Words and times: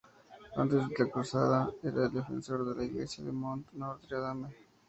Antes 0.55 0.79
de 0.89 0.97
la 1.03 1.11
cruzada 1.11 1.69
era 1.83 2.07
el 2.07 2.11
defensor 2.11 2.65
de 2.67 2.73
la 2.75 2.83
Iglesia 2.85 3.23
de 3.23 3.31
Mont-Notre-Dame. 3.31 4.47